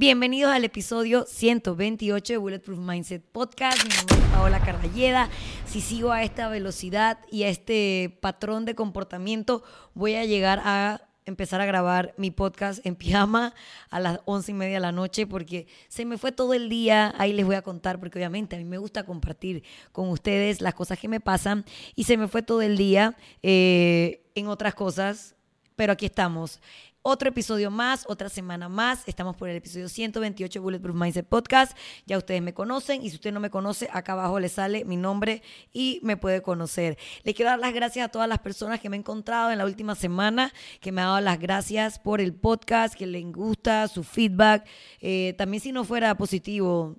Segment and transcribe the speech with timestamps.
[0.00, 3.84] Bienvenidos al episodio 128 de Bulletproof Mindset Podcast.
[3.84, 5.28] Mi nombre es Paola Carballeda.
[5.66, 11.02] Si sigo a esta velocidad y a este patrón de comportamiento, voy a llegar a
[11.26, 13.52] empezar a grabar mi podcast en pijama
[13.90, 17.14] a las once y media de la noche porque se me fue todo el día.
[17.18, 20.72] Ahí les voy a contar porque obviamente a mí me gusta compartir con ustedes las
[20.72, 25.36] cosas que me pasan y se me fue todo el día eh, en otras cosas.
[25.76, 26.60] Pero aquí estamos
[27.02, 29.02] otro episodio más, otra semana más.
[29.06, 31.76] Estamos por el episodio 128 Bulletproof Mindset Podcast.
[32.06, 34.96] Ya ustedes me conocen y si usted no me conoce, acá abajo le sale mi
[34.96, 36.98] nombre y me puede conocer.
[37.24, 39.64] Le quiero dar las gracias a todas las personas que me he encontrado en la
[39.64, 44.04] última semana, que me han dado las gracias por el podcast, que les gusta su
[44.04, 44.66] feedback.
[45.00, 46.96] Eh, también si no fuera positivo,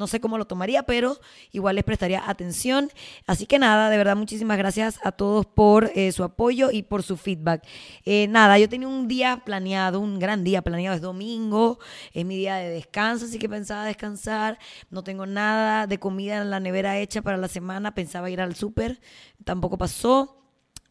[0.00, 1.20] no sé cómo lo tomaría, pero
[1.52, 2.90] igual les prestaría atención.
[3.26, 7.02] Así que nada, de verdad, muchísimas gracias a todos por eh, su apoyo y por
[7.02, 7.66] su feedback.
[8.06, 11.78] Eh, nada, yo tenía un día planeado, un gran día planeado, es domingo,
[12.14, 14.58] es mi día de descanso, así que pensaba descansar.
[14.88, 18.56] No tengo nada de comida en la nevera hecha para la semana, pensaba ir al
[18.56, 19.02] súper,
[19.44, 20.38] tampoco pasó.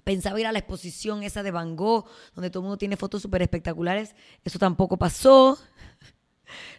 [0.04, 3.22] Pensaba ir a la exposición esa de Van Gogh, donde todo el mundo tiene fotos
[3.22, 4.16] súper espectaculares.
[4.44, 5.60] Eso tampoco pasó.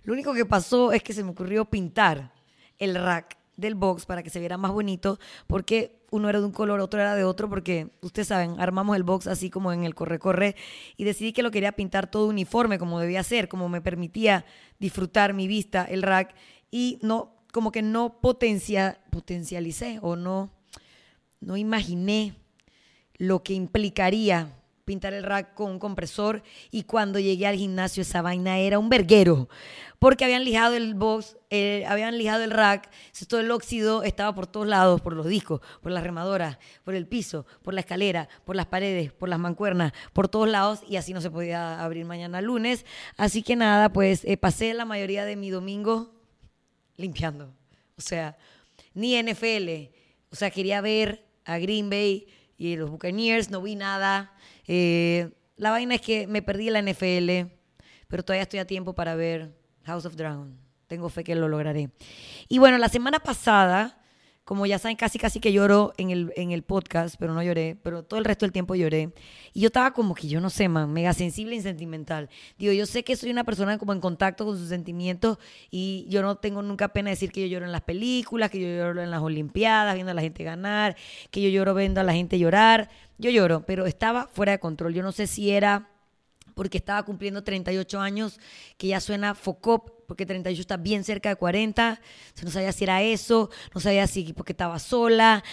[0.04, 2.32] Lo único que pasó es que se me ocurrió pintar
[2.78, 6.52] el rack del box para que se viera más bonito, porque uno era de un
[6.52, 9.94] color, otro era de otro, porque ustedes saben, armamos el box así como en el
[9.94, 10.56] corre-corre
[10.96, 14.44] y decidí que lo quería pintar todo uniforme como debía ser, como me permitía
[14.78, 16.34] disfrutar mi vista, el rack,
[16.70, 20.50] y no, como que no potencia, potencialicé o no,
[21.40, 22.34] no imaginé
[23.18, 24.56] lo que implicaría
[24.90, 28.88] pintar el rack con un compresor y cuando llegué al gimnasio esa vaina era un
[28.88, 29.48] verguero
[30.00, 32.90] porque habían lijado el box, eh, habían lijado el rack,
[33.28, 37.06] todo el óxido estaba por todos lados, por los discos, por las remadoras, por el
[37.06, 41.14] piso, por la escalera, por las paredes, por las mancuernas, por todos lados y así
[41.14, 42.84] no se podía abrir mañana lunes.
[43.16, 46.10] Así que nada, pues eh, pasé la mayoría de mi domingo
[46.96, 47.54] limpiando.
[47.96, 48.36] O sea,
[48.92, 49.94] ni NFL.
[50.32, 52.26] O sea, quería ver a Green Bay
[52.60, 54.34] y los Buccaneers, no vi nada.
[54.66, 57.50] Eh, la vaina es que me perdí la NFL,
[58.06, 60.60] pero todavía estoy a tiempo para ver House of Dragon.
[60.86, 61.88] Tengo fe que lo lograré.
[62.48, 63.99] Y bueno, la semana pasada,
[64.44, 67.76] como ya saben, casi casi que lloro en el, en el podcast, pero no lloré,
[67.82, 69.12] pero todo el resto del tiempo lloré.
[69.52, 72.28] Y yo estaba como que, yo no sé, man, mega sensible y sentimental.
[72.58, 75.38] Digo, yo sé que soy una persona como en contacto con sus sentimientos
[75.70, 78.66] y yo no tengo nunca pena decir que yo lloro en las películas, que yo
[78.66, 80.96] lloro en las Olimpiadas, viendo a la gente ganar,
[81.30, 82.90] que yo lloro viendo a la gente llorar.
[83.18, 84.94] Yo lloro, pero estaba fuera de control.
[84.94, 85.90] Yo no sé si era
[86.54, 88.40] porque estaba cumpliendo 38 años,
[88.76, 92.00] que ya suena Focop, porque 38 está bien cerca de 40,
[92.42, 95.44] no sabía si era eso, no sabía si porque estaba sola,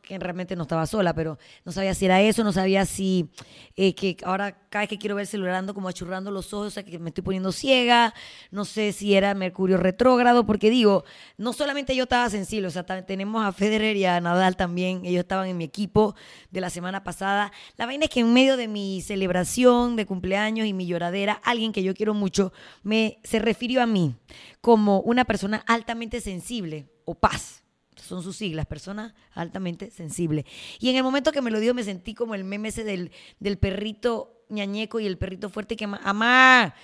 [0.00, 3.28] que realmente no estaba sola, pero no sabía si era eso, no sabía si
[3.76, 6.68] eh, que ahora cada vez que quiero ver el celular ando como achurrando los ojos,
[6.68, 8.14] o sea que me estoy poniendo ciega,
[8.50, 11.04] no sé si era Mercurio retrógrado, porque digo,
[11.36, 15.20] no solamente yo estaba sensible, o sea, tenemos a Federer y a Nadal también, ellos
[15.20, 16.14] estaban en mi equipo
[16.50, 17.52] de la semana pasada.
[17.76, 21.72] La vaina es que en medio de mi celebración de cumpleaños y mi lloradera, alguien
[21.72, 23.97] que yo quiero mucho me se refirió a mí
[24.60, 27.62] como una persona altamente sensible o paz.
[27.96, 30.46] Son sus siglas, persona altamente sensible.
[30.78, 33.10] Y en el momento que me lo dio me sentí como el meme ese del,
[33.40, 36.74] del perrito ñañeco y el perrito fuerte que ama,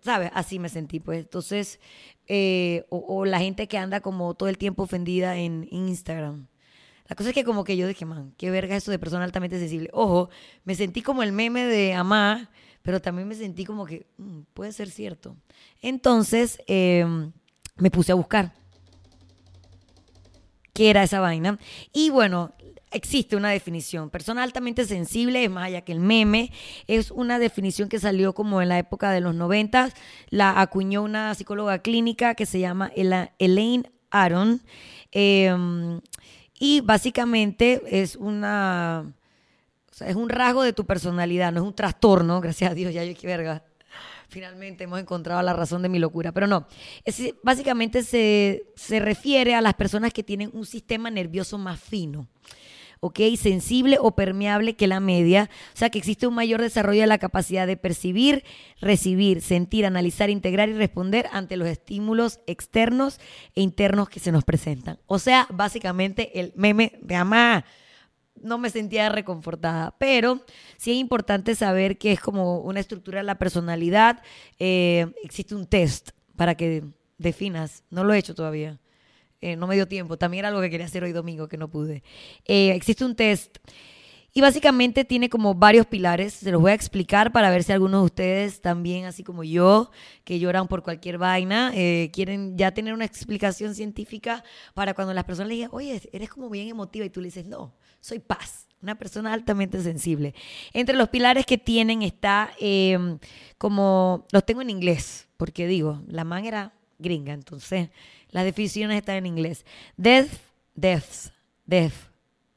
[0.00, 0.30] ¿sabes?
[0.34, 1.20] Así me sentí, pues.
[1.20, 1.80] Entonces,
[2.26, 6.48] eh, o, la gente que anda como todo el tiempo ofendida en Instagram.
[7.08, 9.58] La cosa es que como que yo dije, man, qué verga eso de persona altamente
[9.58, 9.90] sensible.
[9.92, 10.30] Ojo,
[10.64, 12.50] me sentí como el meme de Amá,
[12.82, 15.36] pero también me sentí como que mm, puede ser cierto.
[15.82, 17.32] Entonces em,
[17.76, 18.52] me puse a buscar
[20.72, 21.58] qué era esa vaina.
[21.92, 22.52] Y bueno,
[22.90, 24.10] existe una definición.
[24.10, 26.52] Persona altamente sensible, es más allá que el meme,
[26.86, 29.90] es una definición que salió como en la época de los 90.
[30.30, 34.62] La acuñó una psicóloga clínica que se llama Elaine Aron.
[35.12, 36.00] Em,
[36.58, 39.12] y básicamente es una
[39.96, 43.04] sea, es un rasgo de tu personalidad, no es un trastorno, gracias a Dios, ya
[43.04, 43.62] yo qué verga.
[44.28, 46.66] Finalmente hemos encontrado la razón de mi locura, pero no.
[47.44, 52.26] Básicamente se, se refiere a las personas que tienen un sistema nervioso más fino.
[53.00, 53.20] ¿Ok?
[53.38, 57.18] Sensible o permeable que la media, o sea que existe un mayor desarrollo de la
[57.18, 58.44] capacidad de percibir,
[58.80, 63.20] recibir, sentir, analizar, integrar y responder ante los estímulos externos
[63.54, 64.98] e internos que se nos presentan.
[65.06, 67.64] O sea, básicamente el meme de amá
[68.42, 69.94] no me sentía reconfortada.
[69.98, 70.44] Pero
[70.76, 74.22] sí es importante saber que es como una estructura de la personalidad.
[74.58, 76.84] Eh, existe un test para que
[77.18, 77.82] definas.
[77.90, 78.78] No lo he hecho todavía.
[79.40, 80.16] Eh, no me dio tiempo.
[80.16, 82.02] También era algo que quería hacer hoy domingo que no pude.
[82.46, 83.58] Eh, existe un test
[84.32, 88.02] Y básicamente tiene como varios pilares, se los voy a explicar para ver si algunos
[88.02, 89.90] de ustedes también, así como yo,
[90.24, 94.44] que lloran por cualquier vaina, eh, quieren ya tener una explicación científica
[94.74, 97.46] para cuando las personas le digan, oye, eres como bien emotiva y tú le dices,
[97.46, 100.34] no, soy paz, una persona altamente sensible.
[100.74, 103.18] Entre los pilares que tienen está em,
[103.56, 107.90] como, los tengo en inglés, porque digo, la man era gringa, entonces
[108.30, 109.64] las definiciones están en inglés.
[109.96, 110.30] Death,
[110.74, 111.32] deaths,
[111.64, 111.94] death,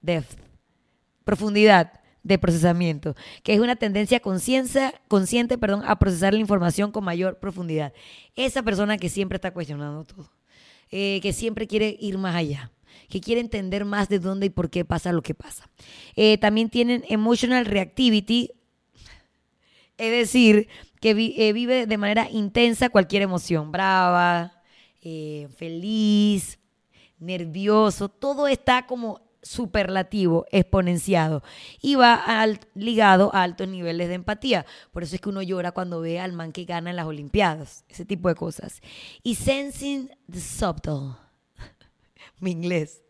[0.01, 0.27] death.
[1.23, 7.39] Profundidad de procesamiento, que es una tendencia consciente perdón, a procesar la información con mayor
[7.39, 7.93] profundidad.
[8.35, 10.31] Esa persona que siempre está cuestionando todo,
[10.91, 12.71] eh, que siempre quiere ir más allá
[13.09, 15.69] que quiere entender más de dónde y por qué pasa lo que pasa.
[16.15, 18.51] Eh, también tienen emotional reactivity,
[19.97, 20.69] es decir,
[20.99, 24.53] que eh, vive de manera intensa cualquier emoción, brava,
[25.01, 26.59] eh, feliz,
[27.19, 31.43] nervioso, todo está como superlativo, exponenciado
[31.81, 32.21] y va
[32.75, 34.65] ligado a altos niveles de empatía.
[34.91, 37.85] Por eso es que uno llora cuando ve al man que gana en las Olimpiadas,
[37.87, 38.81] ese tipo de cosas.
[39.23, 41.15] Y sensing the subtle,
[42.39, 43.01] mi inglés,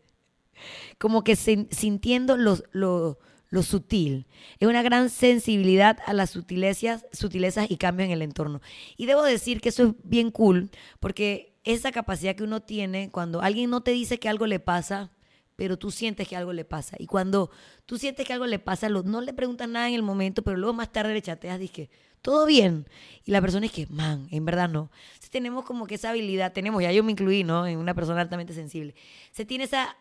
[0.98, 3.18] como que sintiendo lo,
[3.50, 4.26] lo sutil.
[4.58, 8.60] Es una gran sensibilidad a las sutilezas, sutilezas y cambios en el entorno.
[8.96, 10.70] Y debo decir que eso es bien cool,
[11.00, 15.10] porque esa capacidad que uno tiene cuando alguien no te dice que algo le pasa,
[15.56, 16.96] pero tú sientes que algo le pasa.
[16.98, 17.50] Y cuando
[17.84, 20.72] tú sientes que algo le pasa, no le preguntas nada en el momento, pero luego
[20.72, 21.90] más tarde le chateas, dije,
[22.22, 22.86] todo bien.
[23.24, 24.90] Y la persona es que, man, en verdad no.
[25.18, 27.66] Si tenemos como que esa habilidad, tenemos, ya yo me incluí, ¿no?
[27.66, 28.94] En una persona altamente sensible.
[29.32, 29.96] Se tiene esa,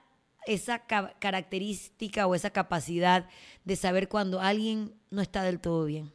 [0.49, 0.79] esa
[1.19, 3.29] característica o esa capacidad
[3.63, 6.11] de saber cuando alguien no está del todo bien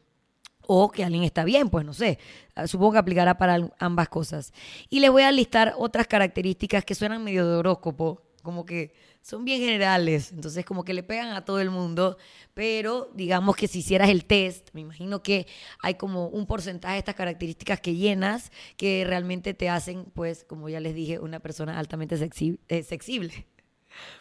[0.67, 2.19] o que alguien está bien, pues no sé.
[2.55, 4.53] Ah, supongo que aplicará para ambas cosas.
[4.89, 9.45] Y les voy a listar otras características que suenan medio de horóscopo, como que son
[9.45, 12.19] bien generales, entonces como que le pegan a todo el mundo,
[12.53, 15.47] pero digamos que si hicieras el test, me imagino que
[15.81, 20.69] hay como un porcentaje de estas características que llenas que realmente te hacen, pues, como
[20.69, 23.47] ya les dije, una persona altamente sexi eh, sexible.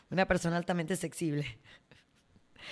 [0.10, 1.58] Una persona altamente sexible.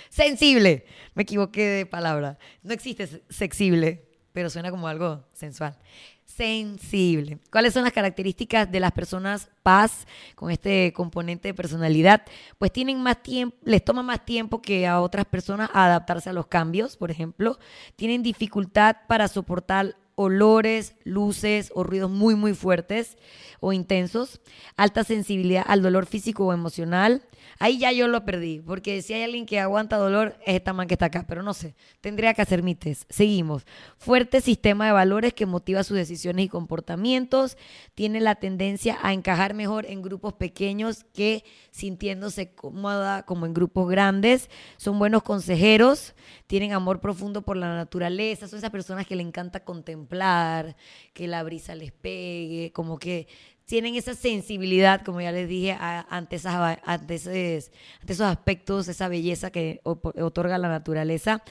[0.08, 0.84] Sensible.
[1.14, 2.38] Me equivoqué de palabra.
[2.62, 5.76] No existe sexible, pero suena como algo sensual.
[6.24, 7.38] Sensible.
[7.50, 12.22] ¿Cuáles son las características de las personas paz con este componente de personalidad?
[12.56, 16.46] Pues tienen más tiempo, les toma más tiempo que a otras personas adaptarse a los
[16.46, 17.58] cambios, por ejemplo.
[17.96, 23.16] Tienen dificultad para soportar olores, luces o ruidos muy muy fuertes
[23.60, 24.40] o intensos,
[24.76, 27.22] alta sensibilidad al dolor físico o emocional,
[27.58, 30.88] Ahí ya yo lo perdí, porque si hay alguien que aguanta dolor, es esta man
[30.88, 33.04] que está acá, pero no sé, tendría que hacer mi test.
[33.08, 33.64] Seguimos.
[33.96, 37.56] Fuerte sistema de valores que motiva sus decisiones y comportamientos.
[37.94, 43.88] Tiene la tendencia a encajar mejor en grupos pequeños que sintiéndose cómoda como en grupos
[43.88, 44.50] grandes.
[44.76, 46.14] Son buenos consejeros,
[46.46, 50.76] tienen amor profundo por la naturaleza, son esas personas que le encanta contemplar,
[51.12, 53.26] que la brisa les pegue, como que
[53.72, 59.80] tienen esa sensibilidad, como ya les dije, ante, esas, ante, esos aspectos, esa belleza que
[59.82, 61.42] otorga la naturaleza.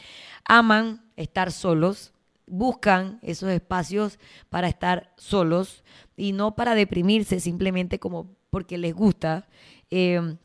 [0.45, 2.13] Aman estar solos,
[2.45, 4.19] buscan esos espacios
[4.51, 5.83] para estar solos
[6.15, 9.47] y no para deprimirse, simplemente como porque les gusta.
[9.89, 10.35] Eh,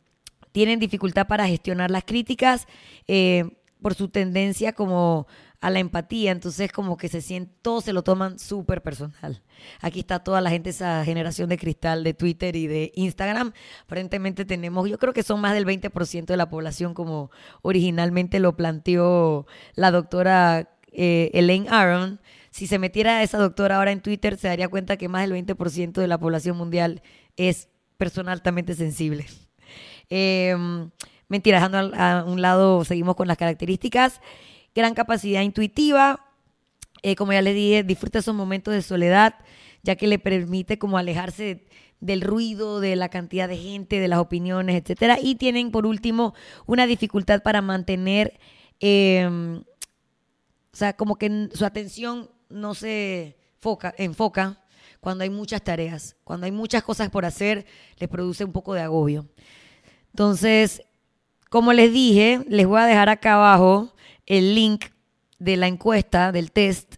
[0.52, 2.66] tienen dificultad para gestionar las críticas
[3.06, 3.50] eh,
[3.82, 5.26] por su tendencia como
[5.66, 9.42] a la empatía, entonces como que se sienten, todos se lo toman súper personal.
[9.80, 13.52] Aquí está toda la gente, esa generación de cristal de Twitter y de Instagram.
[13.82, 17.32] Aparentemente tenemos, yo creo que son más del 20% de la población como
[17.62, 22.20] originalmente lo planteó la doctora eh, Elaine Aron.
[22.50, 25.94] Si se metiera esa doctora ahora en Twitter, se daría cuenta que más del 20%
[25.94, 27.02] de la población mundial
[27.36, 29.26] es persona altamente sensible.
[30.08, 30.54] Eh,
[31.26, 34.20] mentira, dejando a un lado, seguimos con las características
[34.76, 36.20] gran capacidad intuitiva.
[37.02, 39.34] Eh, como ya le dije, disfruta esos momentos de soledad,
[39.82, 41.66] ya que le permite como alejarse
[42.00, 45.18] del ruido, de la cantidad de gente, de las opiniones, etcétera.
[45.20, 46.34] Y tienen, por último,
[46.66, 48.38] una dificultad para mantener,
[48.80, 54.62] em, o sea, como que su atención no se foca, enfoca
[55.00, 57.64] cuando hay muchas tareas, cuando hay muchas cosas por hacer,
[57.98, 59.26] les produce un poco de agobio.
[60.10, 60.82] Entonces,
[61.48, 63.95] como les dije, les voy a dejar acá abajo
[64.26, 64.86] el link
[65.38, 66.96] de la encuesta, del test,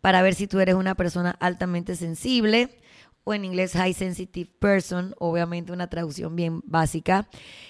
[0.00, 2.70] para ver si tú eres una persona altamente sensible
[3.24, 7.28] o en inglés high sensitive person, obviamente una traducción bien básica.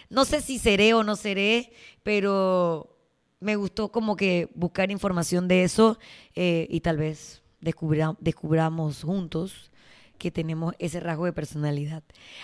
[0.09, 2.97] No sé si seré o no seré, pero
[3.41, 5.99] me gustó como que buscar información de eso
[6.35, 9.71] eh, y tal vez descubramos juntos
[10.19, 12.03] que tenemos ese rasgo de personalidad.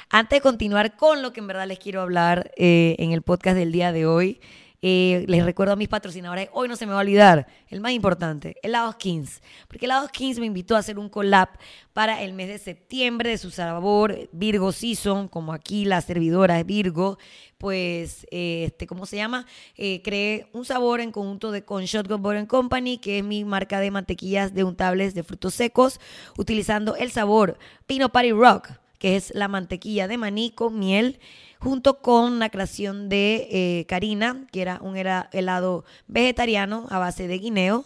[0.08, 3.56] Antes de continuar con lo que en verdad les quiero hablar eh, en el podcast
[3.56, 4.40] del día de hoy,
[4.82, 7.92] Eh, les recuerdo a mis patrocinadores, hoy no se me va a olvidar, el más
[7.92, 9.42] importante, Helados Kings.
[9.68, 11.48] Porque Helados Kings me invitó a hacer un collab
[11.92, 16.66] para el mes de septiembre de su sabor Virgo Season, como aquí la servidora es
[16.66, 17.18] Virgo,
[17.58, 19.46] pues, eh, este, ¿cómo se llama?
[19.76, 23.80] Eh, creé un sabor en conjunto de con Shotgun Butter Company, que es mi marca
[23.80, 26.00] de mantequillas de untables de frutos secos,
[26.36, 31.18] utilizando el sabor Pino Party Rock, que es la mantequilla de maní con miel
[31.58, 37.38] junto con la creación de eh, Karina, que era un helado vegetariano a base de
[37.38, 37.84] guineo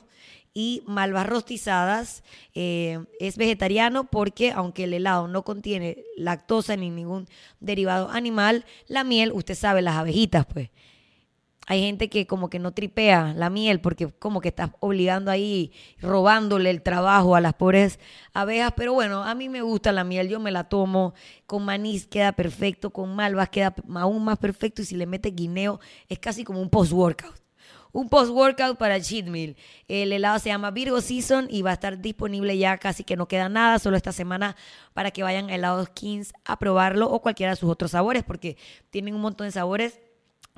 [0.52, 2.23] y malvas rostizadas.
[2.55, 7.29] Eh, es vegetariano porque aunque el helado no contiene lactosa ni ningún
[7.61, 10.71] derivado animal, la miel, usted sabe, las abejitas, pues
[11.67, 15.73] hay gente que como que no tripea la miel porque como que estás obligando ahí,
[16.00, 18.00] robándole el trabajo a las pobres
[18.33, 18.73] abejas.
[18.76, 21.14] Pero bueno, a mí me gusta la miel, yo me la tomo.
[21.47, 25.81] Con manís queda perfecto, con malvas queda aún más perfecto y si le metes guineo
[26.09, 27.40] es casi como un post-workout.
[27.93, 29.57] Un post-workout para cheat meal.
[29.88, 33.26] El helado se llama Virgo Season y va a estar disponible ya casi que no
[33.26, 34.57] queda nada, solo esta semana
[34.93, 38.57] para que vayan a helados Kings a probarlo o cualquiera de sus otros sabores porque
[38.90, 40.00] tienen un montón de sabores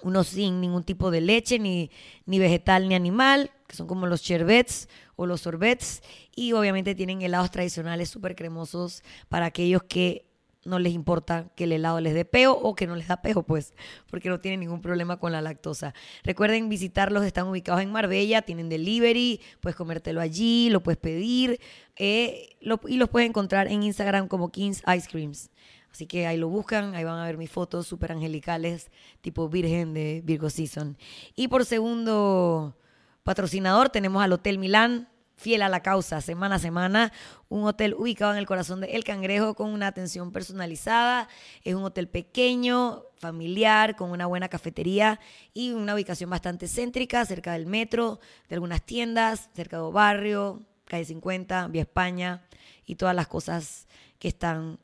[0.03, 1.91] unos sin ningún tipo de leche, ni,
[2.27, 6.03] ni vegetal ni animal, que son como los sherbets o los sorbets,
[6.35, 10.33] y obviamente tienen helados tradicionales súper cremosos para aquellos que
[10.65, 13.43] no les importa que el helado les dé peo o que no les da peo,
[13.43, 13.75] pues,
[14.09, 15.95] porque no tienen ningún problema con la lactosa.
[16.23, 21.61] Recuerden visitarlos, están ubicados en Marbella, tienen delivery, puedes comértelo allí, lo puedes pedir
[21.97, 25.51] eh, y los puedes encontrar en Instagram como Kings Ice Creams.
[25.93, 29.93] Así que ahí lo buscan, ahí van a ver mis fotos súper angelicales, tipo Virgen
[29.93, 30.97] de Virgo Season.
[31.37, 32.77] Y por segundo
[33.23, 37.13] patrocinador tenemos al Hotel Milán, fiel a la causa, semana a semana,
[37.49, 41.29] un hotel ubicado en el corazón de El Cangrejo con una atención personalizada.
[41.63, 45.21] Es un hotel pequeño, familiar, con una buena cafetería
[45.53, 48.19] y una ubicación bastante céntrica, cerca del metro,
[48.49, 52.47] de algunas tiendas, cerca de barrio, calle 50, vía España
[52.87, 54.79] y todas las cosas que están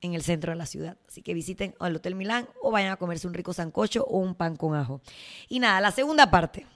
[0.00, 0.96] en el centro de la ciudad.
[1.08, 4.34] Así que visiten al Hotel Milán o vayan a comerse un rico sancocho o un
[4.34, 5.00] pan con ajo.
[5.48, 6.66] Y nada, la segunda parte.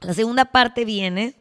[0.00, 1.34] La segunda parte viene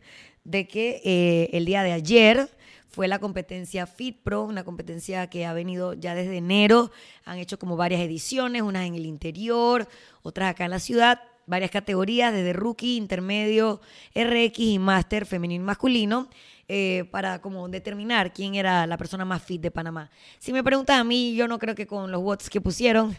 [0.43, 2.49] de que eh, el día de ayer
[2.87, 6.89] fue la competencia Fit Pro, una competencia que ha venido ya desde enero.
[7.25, 9.87] Han hecho como varias ediciones, unas en el interior,
[10.23, 13.81] otras acá en la ciudad, varias categorías, desde rookie, intermedio,
[14.13, 16.29] RX y máster femenino masculino.
[16.69, 20.11] Eh, para como determinar quién era la persona más fit de Panamá.
[20.37, 23.17] Si me preguntan a mí, yo no creo que con los votos que pusieron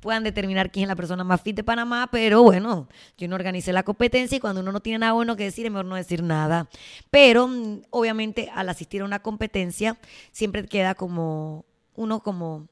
[0.00, 3.72] puedan determinar quién es la persona más fit de Panamá, pero bueno, yo no organicé
[3.72, 6.22] la competencia y cuando uno no tiene nada bueno que decir, es mejor no decir
[6.22, 6.68] nada.
[7.10, 9.98] Pero mm, obviamente al asistir a una competencia
[10.32, 12.68] siempre queda como uno como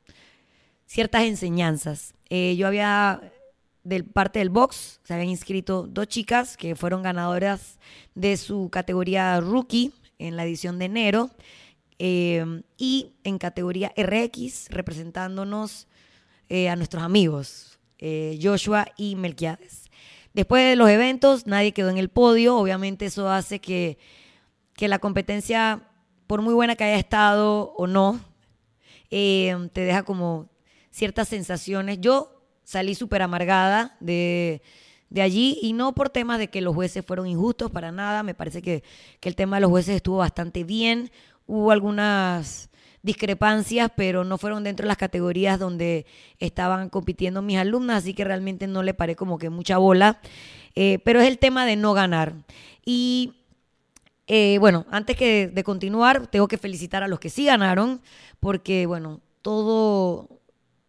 [0.87, 2.15] ciertas enseñanzas.
[2.31, 3.21] Eh, yo había
[3.87, 7.79] del parte del box se habían inscrito dos chicas que fueron ganadoras
[8.17, 11.31] de su categoría rookie en la edición de enero.
[11.99, 15.87] Eh, y en categoría RX, representándonos
[16.49, 19.89] eh, a nuestros amigos, eh, Joshua y Melquiades.
[20.35, 22.57] Después de los eventos, nadie quedó en el podio.
[22.57, 23.99] Obviamente eso hace que,
[24.75, 25.89] que la competencia,
[26.27, 28.21] por muy buena que haya estado o no,
[29.09, 30.51] te deja como
[30.91, 32.01] ciertas sensaciones.
[32.01, 32.36] Yo
[32.67, 34.61] salí súper amargada de,
[35.09, 38.35] de allí y no por temas de que los jueces fueron injustos para nada, me
[38.35, 38.83] parece que,
[39.23, 41.11] el tema de los jueces estuvo bastante bien,
[41.47, 42.69] hubo algunas
[43.03, 46.07] discrepancias, pero no fueron dentro de las categorías donde
[46.41, 50.21] estaban compitiendo mis alumnas, así que realmente no le paré como que mucha bola,
[50.75, 52.35] eh, pero es el tema de no ganar.
[52.85, 53.35] Y
[54.27, 58.01] eh, bueno, antes que de continuar, tengo que felicitar a los que sí ganaron,
[58.41, 60.29] porque bueno, todo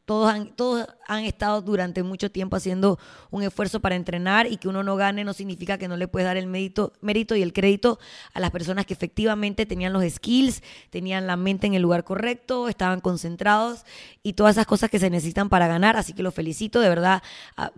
[0.07, 2.97] todos han, todos han estado durante mucho tiempo haciendo
[3.29, 6.25] un esfuerzo para entrenar y que uno no gane no significa que no le puedes
[6.25, 7.99] dar el mérito, mérito y el crédito
[8.33, 12.69] a las personas que efectivamente tenían los skills, tenían la mente en el lugar correcto,
[12.69, 13.83] estaban concentrados
[14.23, 15.97] y todas esas cosas que se necesitan para ganar.
[15.97, 17.21] Así que los felicito, de verdad.
[17.57, 17.73] Ah,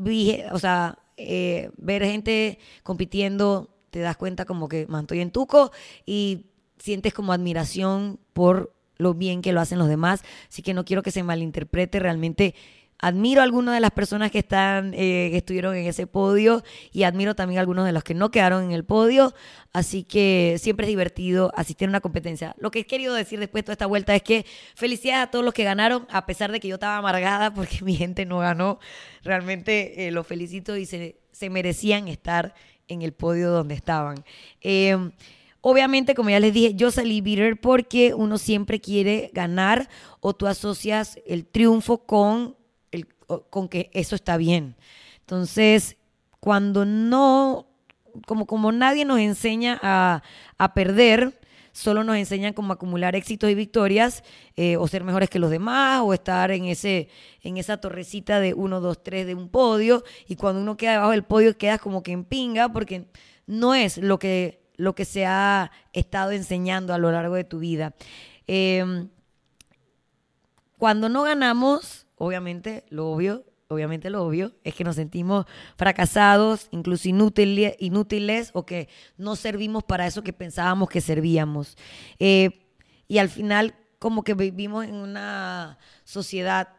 [0.51, 5.71] o sea, eh, ver gente compitiendo, te das cuenta como que man, estoy en tuco
[6.05, 6.45] y
[6.77, 11.01] sientes como admiración por lo bien que lo hacen los demás, así que no quiero
[11.01, 12.53] que se malinterprete, realmente
[12.99, 17.03] admiro a algunas de las personas que están eh, que estuvieron en ese podio y
[17.03, 19.33] admiro también a algunos de los que no quedaron en el podio.
[19.71, 22.55] Así que siempre es divertido asistir a una competencia.
[22.59, 25.45] Lo que he querido decir después de toda esta vuelta es que felicidades a todos
[25.45, 28.79] los que ganaron a pesar de que yo estaba amargada porque mi gente no ganó.
[29.23, 31.15] Realmente eh, los felicito y se,
[31.49, 32.53] merecían estar
[32.89, 34.25] en el podio donde estaban.
[34.61, 34.97] Eh,
[35.61, 39.89] Obviamente, como ya les dije, yo salí bitter porque uno siempre quiere ganar
[40.21, 42.55] o tú asocias el triunfo con,
[42.91, 43.07] el,
[43.49, 44.75] con que eso está bien.
[45.19, 45.97] Entonces,
[46.39, 47.67] cuando no,
[48.25, 50.23] como, como nadie nos enseña a,
[50.57, 51.39] a perder,
[51.71, 54.23] solo nos enseñan cómo acumular éxitos y victorias
[54.55, 57.09] eh, o ser mejores que los demás o estar en, ese,
[57.41, 61.11] en esa torrecita de 1, 2, 3 de un podio y cuando uno queda debajo
[61.11, 63.05] del podio quedas como que en pinga porque
[63.45, 67.59] no es lo que, lo que se ha estado enseñando a lo largo de tu
[67.59, 67.93] vida.
[68.47, 69.09] Em,
[70.77, 75.45] cuando no ganamos, obviamente, lo obvio, obviamente lo obvio, es que nos sentimos
[75.75, 81.77] fracasados, incluso inútiles, inútiles o que no servimos para eso que pensábamos que servíamos.
[82.17, 82.65] Eh,
[83.09, 86.69] y al final, como que vivimos en una sociedad,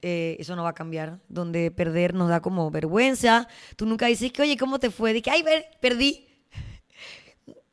[0.00, 3.48] eh, eso no va a cambiar, donde perder nos da como vergüenza.
[3.74, 5.20] Tú nunca dices que, oye, ¿cómo te fue?
[5.20, 5.44] Que, ay,
[5.80, 6.28] perdí.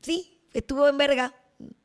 [0.00, 1.34] Sí, estuvo en verga.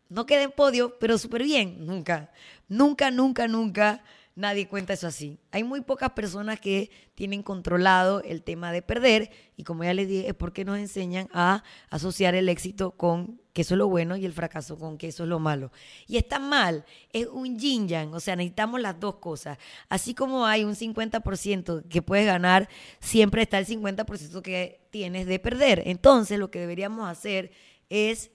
[0.10, 1.86] No quedé en podio, pero súper bien.
[1.86, 2.32] Nunca,
[2.68, 4.04] nunca, nunca, nunca
[4.36, 5.40] nadie cuenta eso así.
[5.52, 10.08] Hay muy pocas personas que tienen controlado el tema de perder y como ya les
[10.08, 14.18] dije, es porque nos enseñan a asociar el éxito con que eso es lo bueno
[14.18, 15.72] y el fracaso con que eso es lo malo.
[16.08, 19.58] Y está mal, es un yin yang, o sea, necesitamos las dos cosas.
[19.88, 22.68] Así como hay un 50% que puedes ganar,
[23.00, 25.84] siempre está el 50% que tienes de perder.
[25.86, 27.52] Entonces, lo que deberíamos hacer
[27.90, 28.32] es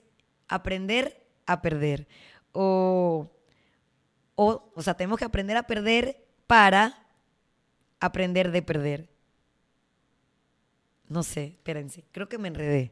[0.47, 2.07] aprender a perder
[2.51, 3.29] o
[4.35, 7.05] o, o sea, tenemos que aprender a perder para
[7.99, 9.07] aprender de perder.
[11.07, 12.91] No sé, espérense, creo que me enredé.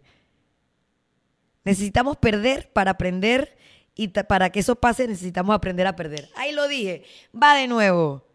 [1.63, 3.57] Necesitamos perder para aprender
[3.95, 6.29] y para que eso pase necesitamos aprender a perder.
[6.35, 8.27] Ahí lo dije, va de nuevo.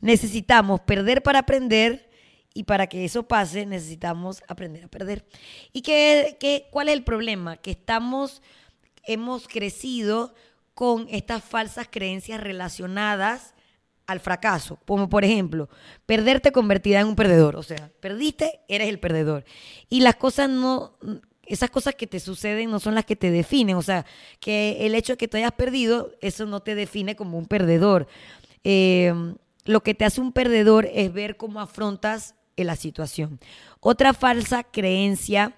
[0.00, 2.09] Necesitamos perder para aprender
[2.54, 5.24] y para que eso pase necesitamos aprender a perder.
[5.72, 7.56] ¿Y qué, qué, cuál es el problema?
[7.56, 8.42] Que estamos,
[9.04, 10.34] hemos crecido
[10.74, 13.54] con estas falsas creencias relacionadas
[14.06, 15.68] al fracaso, como por ejemplo,
[16.04, 19.44] perderte convertida en un perdedor, o sea, perdiste, eres el perdedor.
[19.88, 20.98] Y las cosas no,
[21.44, 24.04] esas cosas que te suceden no son las que te definen, o sea,
[24.40, 28.08] que el hecho de que tú hayas perdido, eso no te define como un perdedor.
[28.64, 29.14] Eh,
[29.64, 33.40] lo que te hace un perdedor es ver cómo afrontas la situación.
[33.80, 35.54] Otra falsa creencia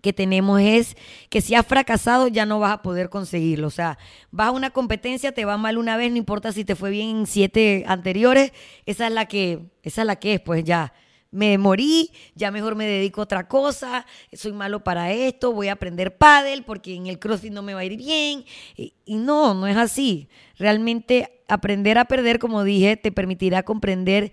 [0.00, 0.96] que tenemos es
[1.28, 3.66] que si has fracasado ya no vas a poder conseguirlo.
[3.66, 3.98] O sea,
[4.30, 7.18] vas a una competencia, te va mal una vez, no importa si te fue bien
[7.18, 8.52] en siete anteriores,
[8.86, 10.92] esa es la que, esa es la que es, pues ya.
[11.30, 15.72] Me morí, ya mejor me dedico a otra cosa, soy malo para esto, voy a
[15.72, 18.46] aprender pádel porque en el crossfit no me va a ir bien.
[18.76, 20.28] Y, no, no es así.
[20.56, 24.32] Realmente aprender a perder, como dije, te permitirá comprender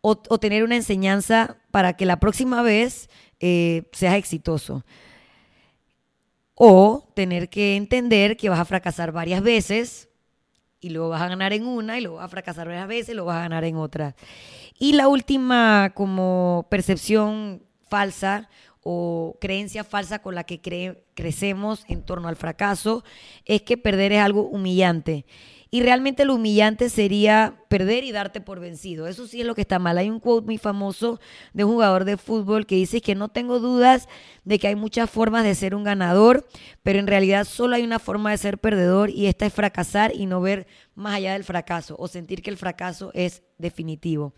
[0.00, 4.84] o, tener una enseñanza para que la próxima vez eh, seas exitoso.
[6.54, 10.08] O tener que entender que vas a fracasar varias veces
[10.80, 13.14] y luego vas a ganar en una y luego vas a fracasar varias veces y
[13.14, 14.14] luego vas a ganar en otra.
[14.78, 18.48] Y la última como percepción falsa
[18.82, 20.60] o creencia falsa con la que
[21.14, 23.04] crecemos en torno al fracaso
[23.44, 25.26] es que perder es algo humillante.
[25.72, 29.06] Y realmente lo humillante sería perder y darte por vencido.
[29.06, 29.98] Eso sí es lo que está mal.
[29.98, 31.20] Hay un quote muy famoso
[31.52, 34.08] de un jugador de fútbol que dice que no tengo dudas
[34.44, 36.48] de que hay muchas formas de ser un ganador,
[36.82, 40.26] pero en realidad solo hay una forma de ser perdedor y esta es fracasar y
[40.26, 44.34] no ver más allá del fracaso o sentir que el fracaso es definitivo.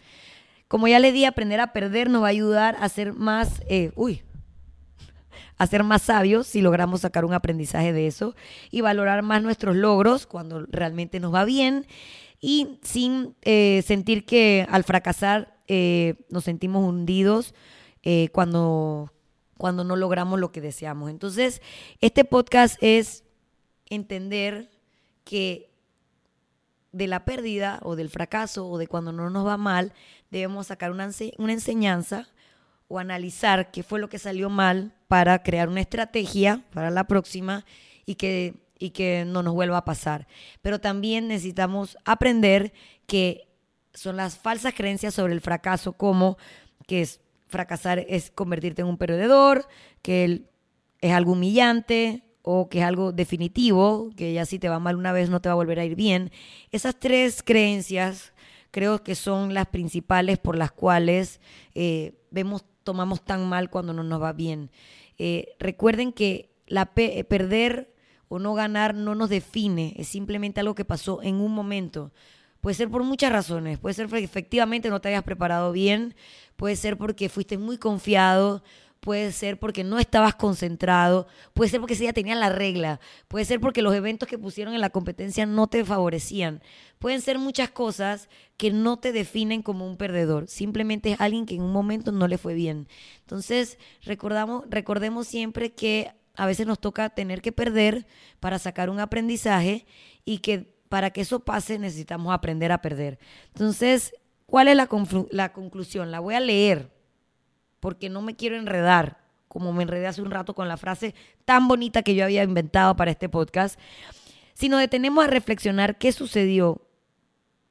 [0.68, 3.92] Como ya le di, aprender a perder nos va a ayudar a ser más, eh,
[3.94, 4.22] uy,
[5.62, 8.34] a ser más sabios si logramos sacar un aprendizaje de eso
[8.70, 11.86] y valorar más nuestros logros cuando realmente nos va bien
[12.40, 17.54] y sin eh, sentir que al fracasar eh, nos sentimos hundidos
[18.02, 19.12] eh, cuando,
[19.56, 21.08] cuando no logramos lo que deseamos.
[21.08, 21.62] Entonces,
[22.00, 23.22] este podcast es
[23.88, 24.68] entender
[25.22, 25.70] que
[26.90, 29.92] de la pérdida o del fracaso o de cuando no nos va mal,
[30.30, 32.28] debemos sacar una, una enseñanza
[32.88, 37.64] o analizar qué fue lo que salió mal para crear una estrategia para la próxima
[38.06, 40.26] y que, y que no nos vuelva a pasar.
[40.60, 42.72] Pero también necesitamos aprender
[43.06, 43.48] que
[43.94, 46.38] son las falsas creencias sobre el fracaso, como
[46.86, 49.68] que es, fracasar es convertirte en un perdedor,
[50.00, 50.42] que
[51.00, 55.12] es algo humillante o que es algo definitivo, que ya si te va mal una
[55.12, 56.32] vez no te va a volver a ir bien.
[56.70, 58.32] Esas tres creencias
[58.70, 61.40] creo que son las principales por las cuales
[61.74, 64.70] eh, vemos tomamos tan mal cuando no nos va bien.
[65.18, 67.92] Eh, recuerden que la eh, perder
[68.28, 72.12] o no ganar no nos define, es simplemente algo que pasó en un momento.
[72.60, 76.14] Puede ser por muchas razones, puede ser porque efectivamente no te hayas preparado bien,
[76.56, 78.62] puede ser porque fuiste muy confiado,
[79.02, 83.44] puede ser porque no estabas concentrado, puede ser porque ese día tenía la regla, puede
[83.44, 86.62] ser porque los eventos que pusieron en la competencia no te favorecían.
[87.00, 91.56] Pueden ser muchas cosas que no te definen como un perdedor, simplemente es alguien que
[91.56, 92.86] en un momento no le fue bien.
[93.18, 98.06] Entonces, recordamos, recordemos siempre que a veces nos toca tener que perder
[98.38, 99.84] para sacar un aprendizaje
[100.24, 103.18] y que para que eso pase necesitamos aprender a perder.
[103.48, 104.14] Entonces,
[104.46, 104.88] ¿cuál es la,
[105.32, 106.12] la conclusión?
[106.12, 107.01] La voy a leer
[107.82, 109.18] porque no me quiero enredar,
[109.48, 112.94] como me enredé hace un rato con la frase tan bonita que yo había inventado
[112.94, 113.76] para este podcast,
[114.54, 116.80] sino detenemos a reflexionar qué sucedió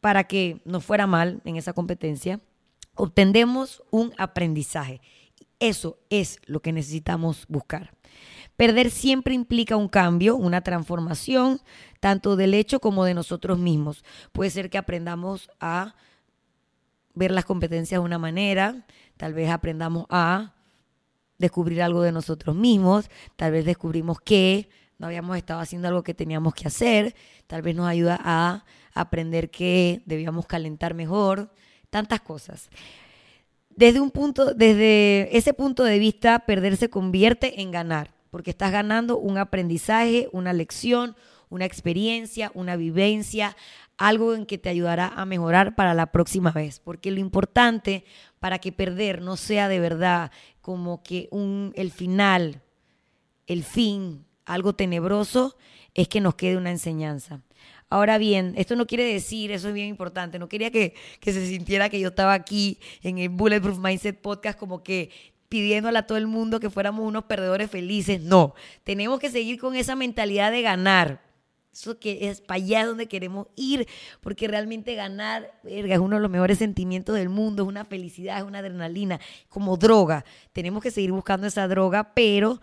[0.01, 2.41] para que nos fuera mal en esa competencia,
[2.95, 4.99] obtendemos un aprendizaje.
[5.61, 7.93] Eso es lo que necesitamos buscar.
[8.57, 11.61] Perder siempre implica un cambio, una transformación,
[12.01, 14.03] tanto del hecho como de nosotros mismos.
[14.33, 15.95] Puede ser que aprendamos a
[17.13, 18.85] ver las competencias de una manera,
[19.17, 20.53] tal vez aprendamos a
[21.37, 26.13] descubrir algo de nosotros mismos, tal vez descubrimos que no habíamos estado haciendo algo que
[26.13, 27.15] teníamos que hacer,
[27.47, 31.51] tal vez nos ayuda a aprender que debíamos calentar mejor,
[31.89, 32.69] tantas cosas.
[33.69, 38.71] Desde un punto, desde ese punto de vista, perder se convierte en ganar, porque estás
[38.71, 41.15] ganando un aprendizaje, una lección,
[41.51, 43.55] una experiencia, una vivencia,
[43.97, 46.79] algo en que te ayudará a mejorar para la próxima vez.
[46.79, 48.03] Porque lo importante
[48.39, 52.63] para que perder no sea de verdad como que un, el final,
[53.45, 55.55] el fin, algo tenebroso,
[55.93, 57.41] es que nos quede una enseñanza.
[57.89, 61.45] Ahora bien, esto no quiere decir, eso es bien importante, no quería que, que se
[61.45, 65.11] sintiera que yo estaba aquí en el Bulletproof Mindset Podcast como que
[65.49, 68.21] pidiéndole a todo el mundo que fuéramos unos perdedores felices.
[68.21, 71.30] No, tenemos que seguir con esa mentalidad de ganar.
[71.73, 73.87] Eso que es para allá donde queremos ir,
[74.19, 78.43] porque realmente ganar es uno de los mejores sentimientos del mundo, es una felicidad, es
[78.43, 80.25] una adrenalina, como droga.
[80.51, 82.59] Tenemos que seguir buscando esa droga, pero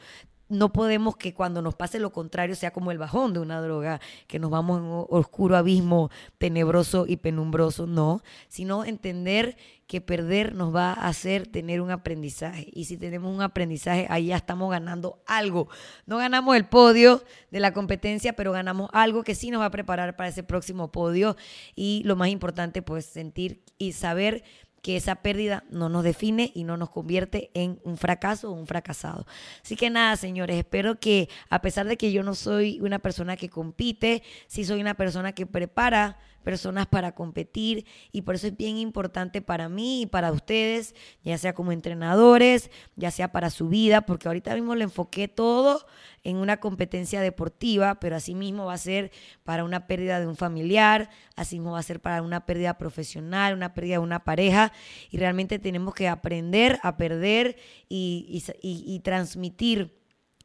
[0.49, 4.01] no podemos que cuando nos pase lo contrario sea como el bajón de una droga,
[4.27, 9.57] que nos vamos en un oscuro abismo tenebroso y penumbroso, no, sino entender
[9.87, 12.69] que perder nos va a hacer tener un aprendizaje.
[12.73, 15.69] Y si tenemos un aprendizaje, ahí ya estamos ganando algo.
[16.05, 19.71] No ganamos el podio de la competencia, pero ganamos algo que sí nos va a
[19.71, 21.37] preparar para ese próximo podio.
[21.75, 24.45] Y lo más importante, pues sentir y saber
[24.83, 28.67] que esa pérdida no nos define y no nos convierte en un fracaso o un
[28.67, 29.27] fracasado.
[29.63, 33.37] Así que nada, señores, espero que a pesar de que yo no soy una persona
[33.37, 38.57] que compite, sí soy una persona que prepara personas para competir y por eso es
[38.57, 43.69] bien importante para mí y para ustedes, ya sea como entrenadores, ya sea para su
[43.69, 45.85] vida, porque ahorita mismo le enfoqué todo
[46.25, 49.13] en una competencia deportiva, pero asimismo va a ser
[49.45, 53.75] para una pérdida de un familiar, asimismo va a ser para una pérdida profesional, una
[53.75, 54.73] pérdida de una pareja
[55.11, 57.59] y realmente tenemos que aprender a perder
[57.91, 59.98] y, y, y transmitir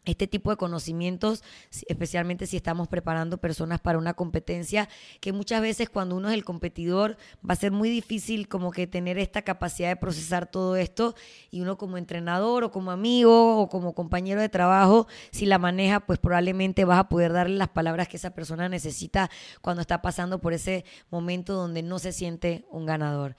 [0.05, 1.43] este tipo de conocimientos,
[1.87, 4.89] especialmente si estamos preparando personas para una competencia,
[5.19, 8.87] que muchas veces cuando uno es el competidor va a ser muy difícil como que
[8.87, 11.15] tener esta capacidad de procesar todo esto
[11.51, 16.01] y uno como entrenador o como amigo o como compañero de trabajo, si la maneja,
[16.01, 19.29] pues probablemente vas a poder darle las palabras que esa persona necesita
[19.61, 23.35] cuando está pasando por ese momento donde no se siente un ganador.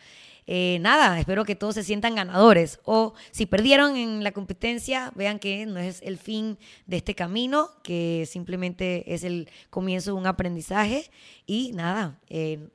[0.46, 2.80] Eh, nada, espero que todos se sientan ganadores.
[2.84, 7.70] O si perdieron en la competencia, vean que no es el fin de este camino,
[7.82, 11.10] que simplemente es el comienzo de un aprendizaje.
[11.46, 12.68] Y nada, eh,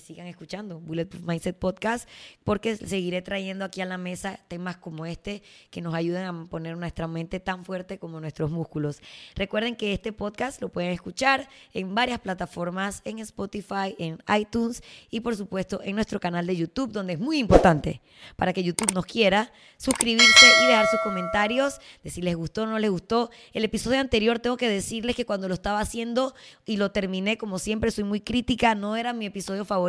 [0.00, 2.08] sigan escuchando Bulletproof Mindset Podcast,
[2.44, 6.76] porque seguiré trayendo aquí a la mesa temas como este que nos ayuden a poner
[6.76, 9.00] nuestra mente tan fuerte como nuestros músculos.
[9.34, 15.20] Recuerden que este podcast lo pueden escuchar en varias plataformas, en Spotify, en iTunes y
[15.20, 18.00] por supuesto en nuestro canal de YouTube, donde es muy importante
[18.36, 22.66] para que YouTube nos quiera suscribirse y dejar sus comentarios de si les gustó o
[22.66, 23.30] no les gustó.
[23.52, 26.34] El episodio anterior tengo que decirles que cuando lo estaba haciendo
[26.64, 29.87] y lo terminé, como siempre, soy muy crítica, no era mi episodio favorito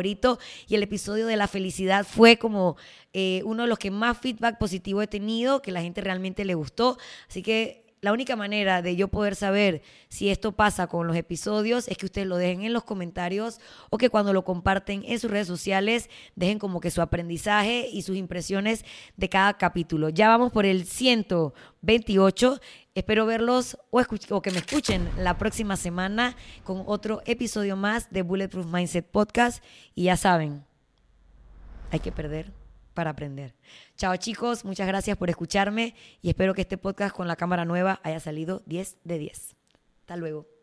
[0.68, 2.76] y el episodio de la felicidad fue como
[3.12, 6.54] eh, uno de los que más feedback positivo he tenido, que la gente realmente le
[6.54, 6.96] gustó.
[7.28, 11.86] Así que la única manera de yo poder saber si esto pasa con los episodios
[11.86, 13.60] es que ustedes lo dejen en los comentarios
[13.90, 18.00] o que cuando lo comparten en sus redes sociales dejen como que su aprendizaje y
[18.00, 18.86] sus impresiones
[19.16, 20.08] de cada capítulo.
[20.08, 22.60] Ya vamos por el 128.
[22.94, 28.66] Espero verlos o, que me escuchen la próxima semana con otro episodio más de Bulletproof
[28.66, 29.62] Mindset Podcast.
[29.94, 30.64] Y ya saben,
[31.92, 32.52] hay que perder
[32.94, 33.54] para aprender.
[33.96, 38.00] Chao chicos, muchas gracias por escucharme y espero que este podcast con la cámara nueva
[38.02, 39.56] haya salido 10 de 10.
[40.00, 40.59] Hasta luego.